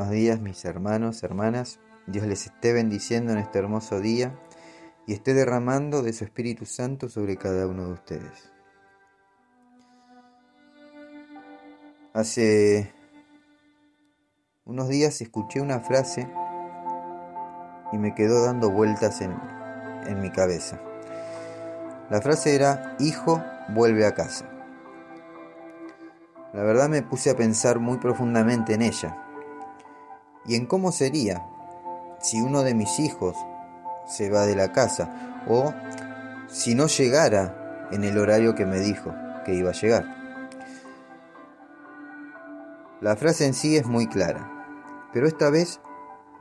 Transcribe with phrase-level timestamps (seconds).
[0.00, 1.78] buenos días mis hermanos, hermanas.
[2.06, 4.34] Dios les esté bendiciendo en este hermoso día
[5.06, 8.50] y esté derramando de su Espíritu Santo sobre cada uno de ustedes.
[12.14, 12.94] Hace
[14.64, 16.26] unos días escuché una frase
[17.92, 19.36] y me quedó dando vueltas en,
[20.06, 20.80] en mi cabeza.
[22.08, 24.48] La frase era, hijo, vuelve a casa.
[26.54, 29.26] La verdad me puse a pensar muy profundamente en ella
[30.46, 31.46] y en cómo sería
[32.20, 33.36] si uno de mis hijos
[34.06, 35.72] se va de la casa o
[36.48, 40.04] si no llegara en el horario que me dijo que iba a llegar.
[43.00, 45.80] La frase en sí es muy clara, pero esta vez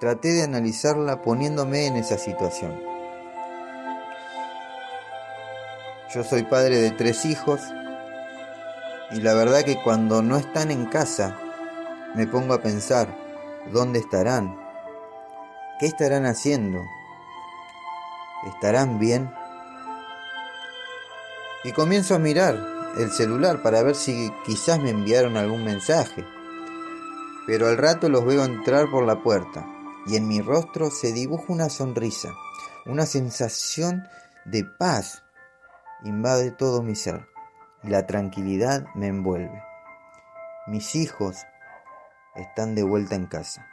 [0.00, 2.78] traté de analizarla poniéndome en esa situación.
[6.14, 7.60] Yo soy padre de tres hijos
[9.12, 11.38] y la verdad que cuando no están en casa,
[12.14, 13.21] me pongo a pensar,
[13.70, 14.58] ¿dónde estarán?
[15.78, 16.84] ¿Qué estarán haciendo?
[18.46, 19.32] ¿Estarán bien?
[21.64, 22.56] Y comienzo a mirar
[22.96, 26.24] el celular para ver si quizás me enviaron algún mensaje.
[27.46, 29.64] Pero al rato los veo entrar por la puerta
[30.06, 32.30] y en mi rostro se dibuja una sonrisa,
[32.86, 34.08] una sensación
[34.44, 35.22] de paz
[36.04, 37.28] invade todo mi ser
[37.82, 39.62] y la tranquilidad me envuelve.
[40.66, 41.36] Mis hijos
[42.34, 43.66] están de vuelta en casa.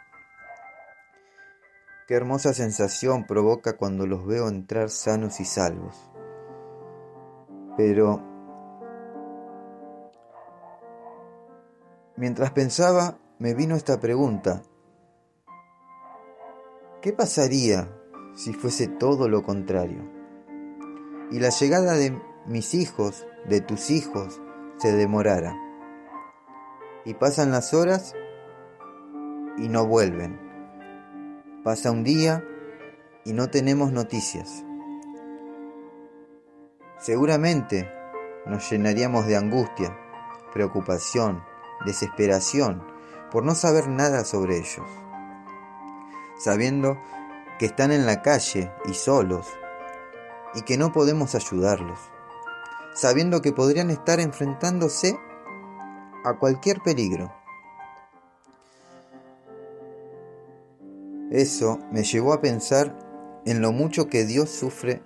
[2.07, 6.09] Qué hermosa sensación provoca cuando los veo entrar sanos y salvos.
[7.77, 8.21] Pero
[12.17, 14.63] mientras pensaba, me vino esta pregunta.
[17.01, 17.87] ¿Qué pasaría
[18.35, 20.03] si fuese todo lo contrario?
[21.31, 24.41] Y la llegada de mis hijos, de tus hijos,
[24.77, 25.55] se demorara.
[27.05, 28.15] Y pasan las horas
[29.59, 30.39] y no vuelven.
[31.63, 32.43] Pasa un día
[33.25, 34.63] y no tenemos noticias.
[36.97, 37.91] Seguramente
[38.45, 39.97] nos llenaríamos de angustia,
[40.53, 41.43] preocupación,
[41.85, 42.83] desesperación
[43.31, 44.87] por no saber nada sobre ellos,
[46.37, 46.97] sabiendo
[47.57, 49.47] que están en la calle y solos
[50.55, 51.99] y que no podemos ayudarlos
[52.93, 55.17] sabiendo que podrían estar enfrentándose
[56.25, 57.31] a cualquier peligro.
[61.31, 62.97] Eso me llevó a pensar
[63.45, 65.01] en lo mucho que Dios sufre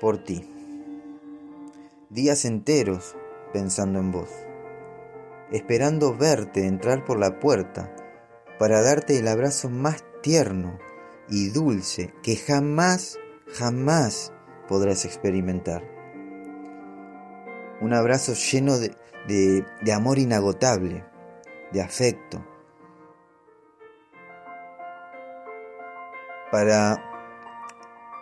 [0.00, 0.48] por ti.
[2.08, 3.16] Días enteros
[3.52, 4.30] pensando en vos,
[5.52, 7.94] esperando verte entrar por la puerta
[8.58, 10.78] para darte el abrazo más tierno
[11.28, 14.32] y dulce que jamás, jamás
[14.68, 16.00] podrás experimentar
[17.80, 18.94] un abrazo lleno de,
[19.26, 21.04] de, amor inagotable,
[21.72, 22.44] de afecto,
[26.50, 27.02] para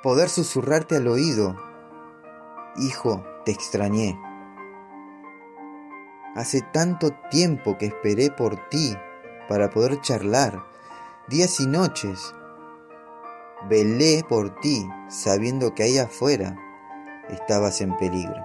[0.02, 1.56] poder susurrarte al oído,
[2.76, 4.18] hijo, te extrañé.
[6.34, 8.96] Hace tanto tiempo que esperé por ti
[9.48, 10.62] para poder charlar,
[11.26, 12.34] días y noches.
[13.68, 16.56] Velé por ti sabiendo que ahí afuera
[17.28, 18.44] estabas en peligro.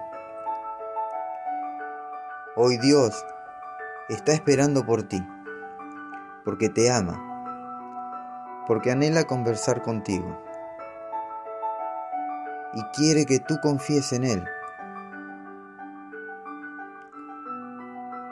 [2.56, 3.24] Hoy Dios
[4.08, 5.24] está esperando por ti,
[6.44, 7.33] porque te ama,
[8.66, 10.38] porque anhela conversar contigo
[12.74, 14.44] y quiere que tú confíes en Él.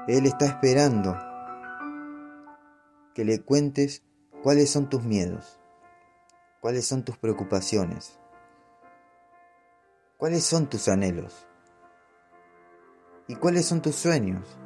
[0.09, 1.17] Él está esperando
[3.15, 4.03] que le cuentes
[4.43, 5.61] cuáles son tus miedos,
[6.61, 8.19] cuáles son tus preocupaciones,
[10.17, 11.47] cuáles son tus anhelos.
[13.29, 14.59] ¿Y cuáles son tus sueños?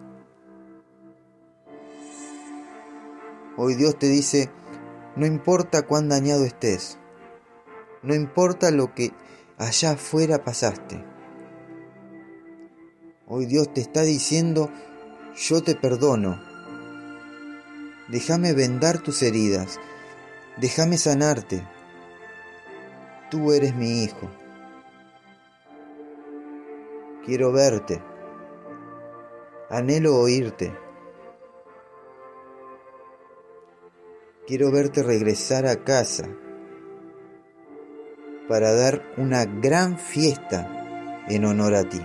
[3.58, 4.50] Hoy Dios te dice,
[5.16, 6.98] no importa cuán dañado estés,
[8.02, 9.12] no importa lo que
[9.58, 11.02] allá afuera pasaste.
[13.26, 14.70] Hoy Dios te está diciendo,
[15.34, 16.40] yo te perdono.
[18.08, 19.80] Déjame vendar tus heridas,
[20.58, 21.66] déjame sanarte.
[23.30, 24.30] Tú eres mi hijo.
[27.24, 28.00] Quiero verte.
[29.68, 30.85] Anhelo oírte.
[34.46, 36.28] Quiero verte regresar a casa
[38.48, 42.00] para dar una gran fiesta en honor a ti.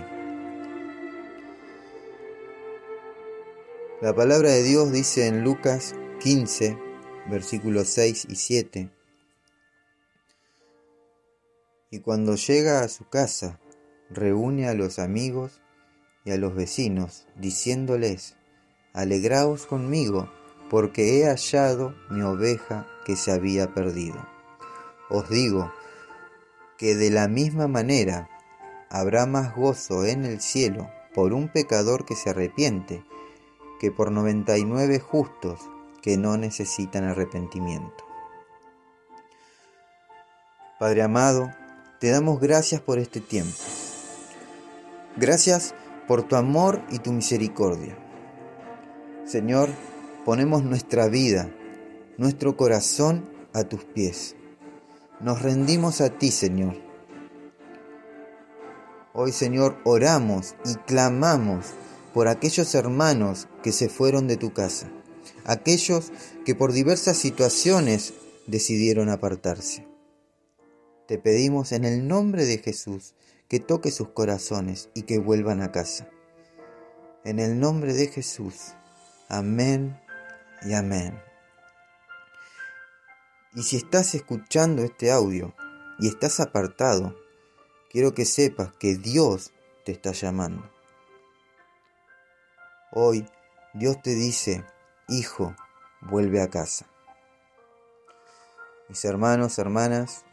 [4.00, 6.76] La palabra de Dios dice en Lucas 15,
[7.30, 8.90] versículos 6 y 7,
[11.92, 13.60] y cuando llega a su casa,
[14.10, 15.60] reúne a los amigos
[16.24, 18.34] y a los vecinos, diciéndoles,
[18.94, 20.28] Alegraos conmigo,
[20.72, 24.26] porque he hallado mi oveja que se había perdido.
[25.10, 25.70] Os digo
[26.78, 28.30] que de la misma manera
[28.88, 33.04] habrá más gozo en el cielo por un pecador que se arrepiente
[33.80, 35.60] que por 99 justos
[36.00, 38.06] que no necesitan arrepentimiento.
[40.78, 41.50] Padre amado,
[42.00, 43.58] te damos gracias por este tiempo.
[45.18, 45.74] Gracias
[46.08, 47.94] por tu amor y tu misericordia.
[49.26, 49.68] Señor,
[50.24, 51.52] ponemos nuestra vida,
[52.16, 54.36] nuestro corazón a tus pies.
[55.20, 56.76] Nos rendimos a ti, Señor.
[59.12, 61.66] Hoy, Señor, oramos y clamamos
[62.14, 64.90] por aquellos hermanos que se fueron de tu casa,
[65.44, 66.12] aquellos
[66.44, 68.14] que por diversas situaciones
[68.46, 69.86] decidieron apartarse.
[71.06, 73.14] Te pedimos en el nombre de Jesús
[73.48, 76.08] que toque sus corazones y que vuelvan a casa.
[77.24, 78.72] En el nombre de Jesús.
[79.28, 80.01] Amén
[80.64, 81.20] y amén.
[83.54, 85.54] Y si estás escuchando este audio
[85.98, 87.14] y estás apartado,
[87.90, 89.52] quiero que sepas que Dios
[89.84, 90.70] te está llamando.
[92.92, 93.28] Hoy
[93.74, 94.64] Dios te dice,
[95.08, 95.54] hijo,
[96.00, 96.86] vuelve a casa.
[98.88, 100.24] Mis hermanos, hermanas,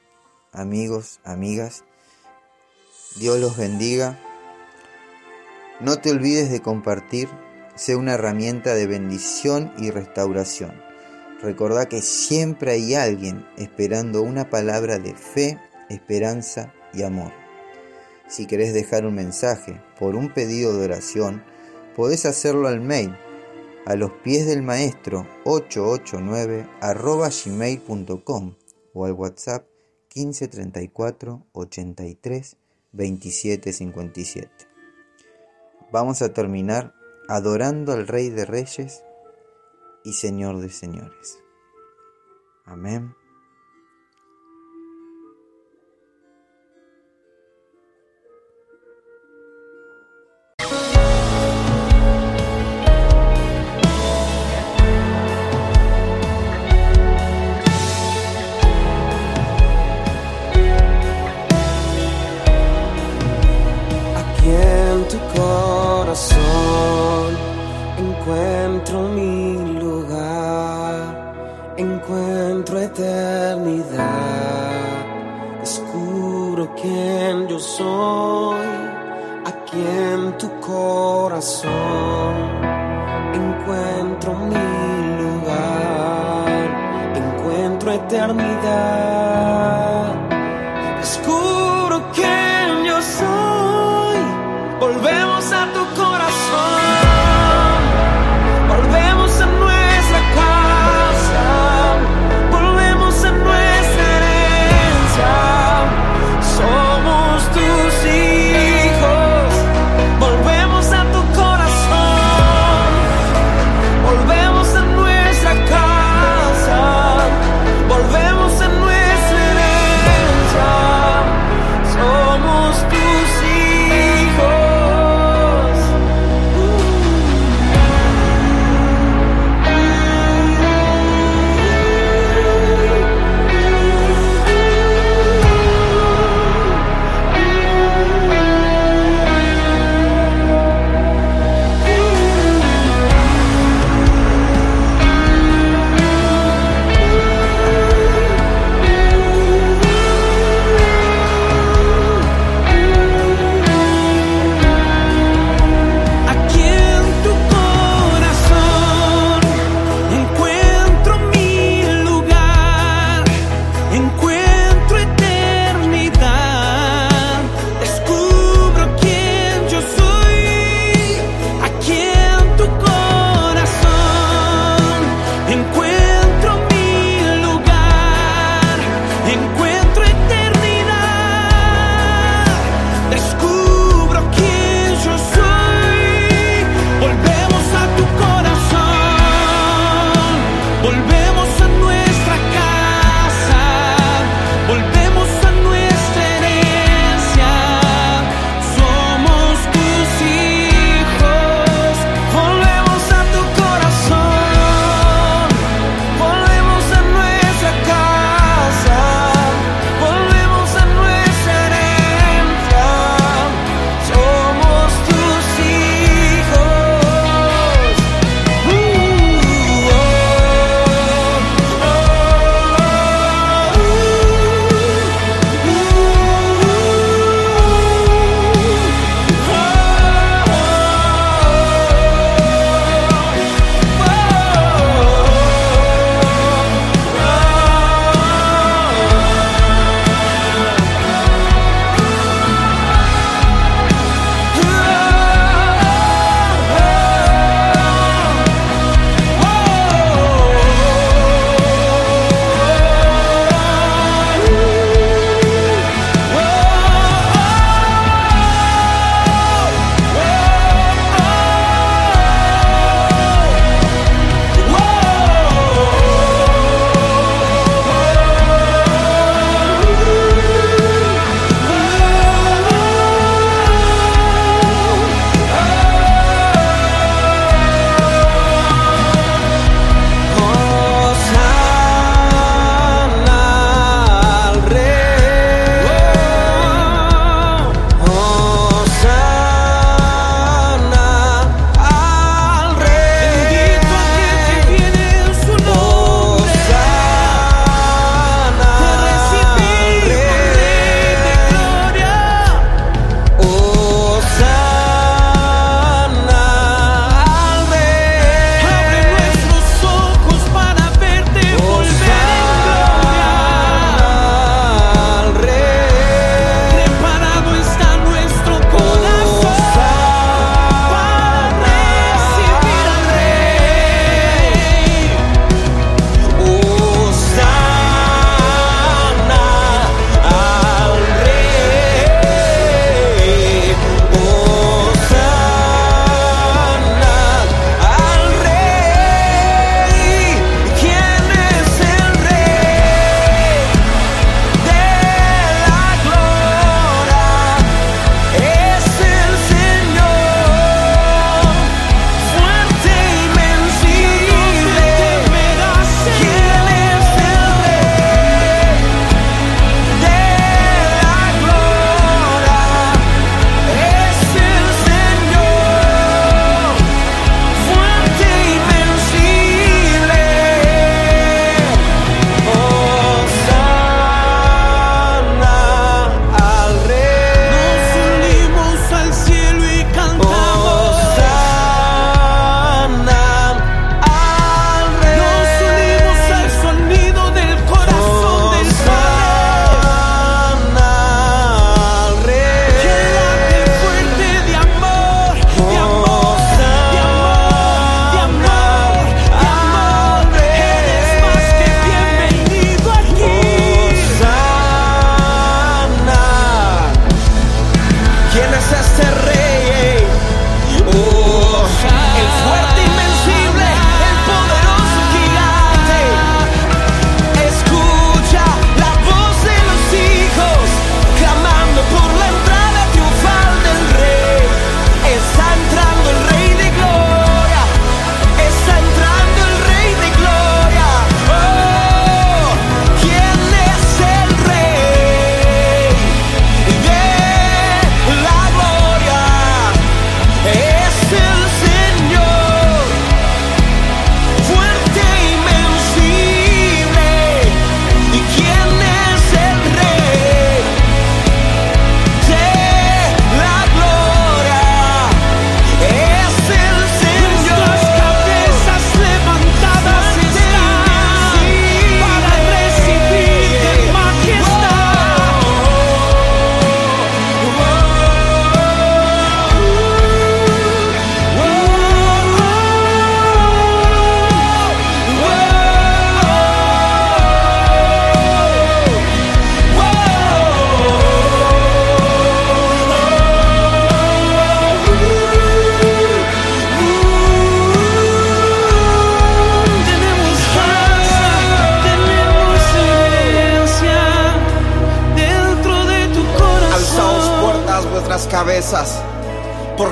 [0.52, 1.84] amigos, amigas,
[3.16, 4.20] Dios los bendiga.
[5.80, 7.30] No te olvides de compartir
[7.80, 10.74] sea una herramienta de bendición y restauración.
[11.42, 15.58] Recordá que siempre hay alguien esperando una palabra de fe,
[15.90, 17.32] esperanza y amor.
[18.28, 21.42] Si querés dejar un mensaje por un pedido de oración,
[21.96, 23.16] podés hacerlo al mail
[23.86, 28.56] a los pies del maestro 889 arroba gmail.com
[28.94, 29.66] o al WhatsApp
[30.14, 32.58] 1534 83
[32.92, 34.50] 27 57.
[35.94, 36.99] Vamos a terminar
[37.30, 39.04] adorando al Rey de Reyes
[40.04, 41.38] y Señor de Señores.
[42.66, 43.16] Amén.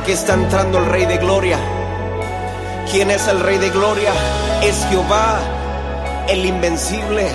[0.08, 1.60] Porque está entrando el Rey de Gloria.
[2.90, 4.14] ¿Quién es el Rey de Gloria?
[4.64, 5.38] Es Jehová,
[6.30, 7.28] el invencible,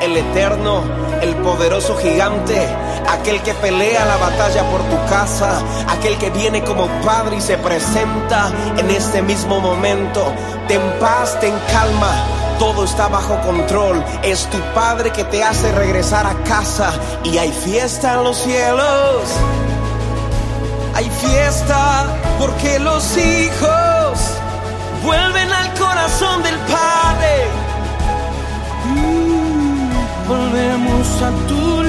[0.00, 0.84] el eterno,
[1.20, 2.66] el poderoso gigante,
[3.06, 7.58] aquel que pelea la batalla por tu casa, aquel que viene como Padre y se
[7.58, 10.32] presenta en este mismo momento.
[10.66, 12.24] Ten paz, ten calma.
[12.58, 14.02] Todo está bajo control.
[14.22, 16.90] Es tu Padre que te hace regresar a casa.
[17.22, 19.28] Y hay fiesta en los cielos.
[20.94, 22.06] Hay fiesta
[22.38, 24.18] porque los hijos
[25.02, 27.48] vuelven al corazón del Padre.
[28.86, 31.83] Mm, volvemos a tu.